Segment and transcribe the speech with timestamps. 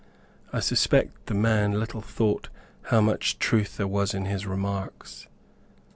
[0.51, 2.49] I suspect the man little thought
[2.85, 5.27] how much truth there was in his remarks.